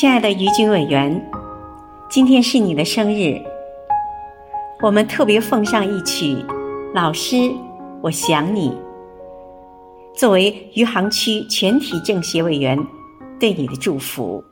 [0.00, 1.28] 亲爱的于军委员，
[2.08, 3.36] 今天是你的生日，
[4.80, 6.36] 我们特别奉上一曲
[6.94, 7.34] 《老师，
[8.00, 8.70] 我想你》，
[10.16, 12.78] 作为余杭区全体政协委员
[13.40, 14.44] 对你的祝福。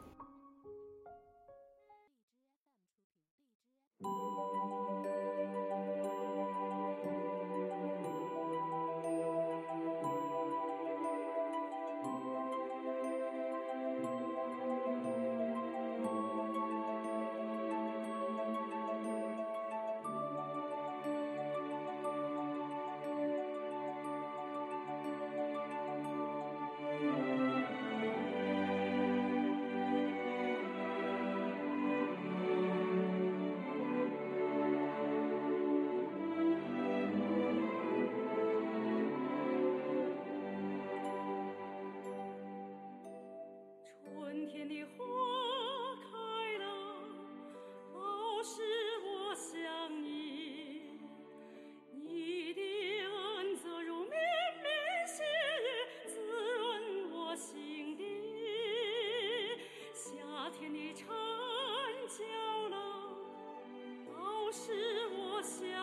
[60.97, 61.07] 城
[62.09, 62.25] 角
[62.71, 62.77] 楼
[64.07, 64.73] 都是
[65.09, 65.76] 我想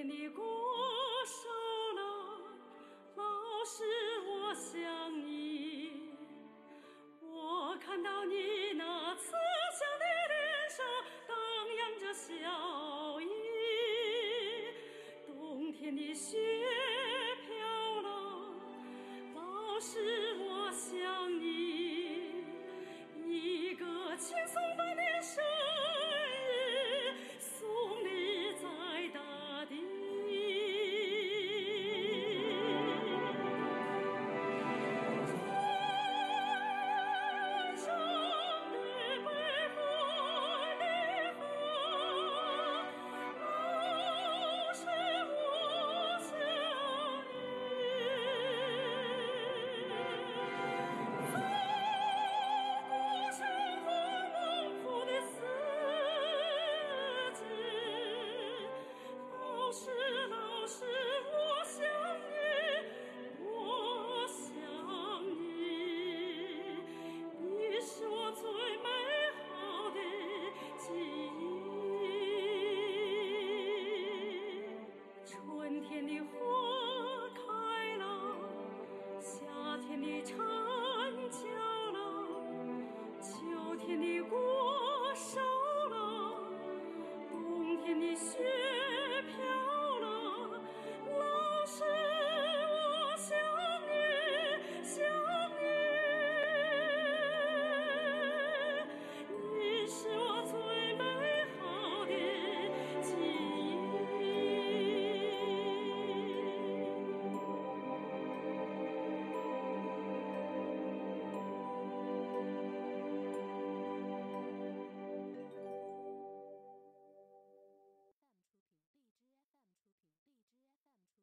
[0.00, 0.42] 天的过
[1.26, 1.46] 少
[1.94, 2.00] 了，
[3.16, 3.22] 老
[3.66, 3.84] 师，
[4.26, 4.80] 我想
[5.26, 6.08] 你。
[7.20, 10.86] 我看到你那慈祥的脸上
[11.28, 11.36] 荡
[11.76, 13.28] 漾着笑意。
[15.26, 16.38] 冬天的雪
[17.46, 18.08] 飘了，
[19.34, 20.19] 老师。